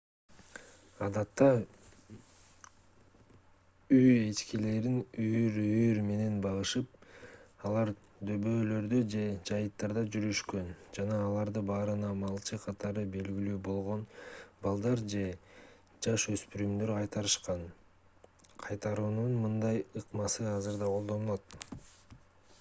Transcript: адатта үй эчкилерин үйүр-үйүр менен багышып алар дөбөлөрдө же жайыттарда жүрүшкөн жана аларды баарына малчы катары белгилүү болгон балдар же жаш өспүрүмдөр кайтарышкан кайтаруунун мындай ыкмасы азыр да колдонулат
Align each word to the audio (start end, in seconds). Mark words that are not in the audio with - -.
адатта 1.07 1.47
үй 3.97 4.07
эчкилерин 4.29 4.95
үйүр-үйүр 5.25 5.99
менен 6.07 6.39
багышып 6.45 7.05
алар 7.71 7.91
дөбөлөрдө 8.29 9.01
же 9.15 9.25
жайыттарда 9.49 10.05
жүрүшкөн 10.15 10.71
жана 10.97 11.19
аларды 11.27 11.63
баарына 11.69 12.09
малчы 12.23 12.59
катары 12.65 13.05
белгилүү 13.17 13.59
болгон 13.69 14.03
балдар 14.65 15.05
же 15.15 15.23
жаш 16.07 16.27
өспүрүмдөр 16.37 16.95
кайтарышкан 16.97 17.63
кайтаруунун 18.67 19.37
мындай 19.47 19.83
ыкмасы 20.03 20.49
азыр 20.55 20.83
да 20.85 20.91
колдонулат 20.93 21.57